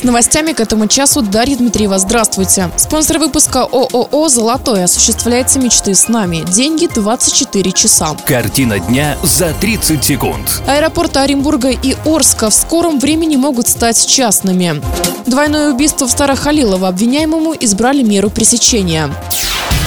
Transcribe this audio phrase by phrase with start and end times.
[0.00, 1.98] С новостями к этому часу Дарья Дмитриева.
[1.98, 2.70] Здравствуйте.
[2.78, 6.42] Спонсор выпуска ООО «Золотой» осуществляется мечты с нами.
[6.50, 8.16] Деньги 24 часа.
[8.24, 10.62] Картина дня за 30 секунд.
[10.66, 14.82] Аэропорты Оренбурга и Орска в скором времени могут стать частными.
[15.26, 19.10] Двойное убийство в Старохалилово обвиняемому избрали меру пресечения.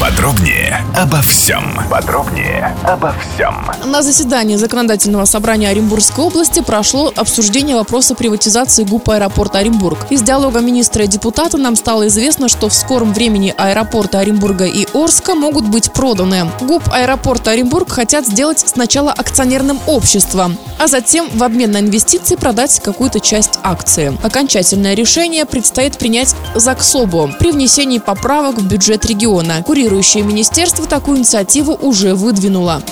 [0.00, 1.78] Подробнее обо всем.
[1.90, 3.54] Подробнее обо всем.
[3.84, 9.98] На заседании Законодательного собрания Оренбургской области прошло обсуждение вопроса приватизации ГУП аэропорта Оренбург.
[10.10, 14.86] Из диалога министра и депутата нам стало известно, что в скором времени аэропорты Оренбурга и
[14.92, 16.50] Орска могут быть проданы.
[16.60, 22.80] ГУП аэропорта Оренбург хотят сделать сначала акционерным обществом, а затем в обмен на инвестиции продать
[22.80, 24.18] какую-то часть акции.
[24.24, 29.62] Окончательное решение предстоит принять ЗАГСОБу при внесении поправок в бюджет региона.
[29.62, 32.82] Курирующее министерство такую инициативу уже выдвинуло.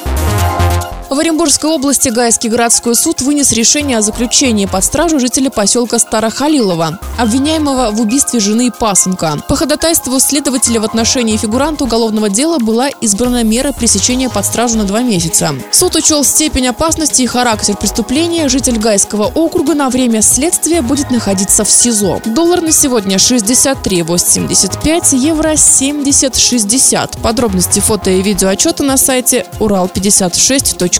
[1.10, 7.00] В Оренбургской области Гайский городской суд вынес решение о заключении под стражу жителя поселка Старохалилова,
[7.18, 9.36] обвиняемого в убийстве жены и пасынка.
[9.48, 14.84] По ходатайству следователя в отношении фигуранта уголовного дела была избрана мера пресечения под стражу на
[14.84, 15.52] два месяца.
[15.72, 18.48] Суд учел степень опасности и характер преступления.
[18.48, 22.20] Житель Гайского округа на время следствия будет находиться в СИЗО.
[22.24, 27.20] Доллар на сегодня 63,85, евро 70,60.
[27.20, 30.99] Подробности фото и видео отчета на сайте урал56.ру